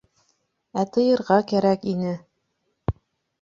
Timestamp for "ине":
1.93-2.15